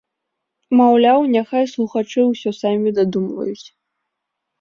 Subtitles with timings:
[0.77, 3.67] Маўляў, няхай слухачы ўсё самі дадумваюць.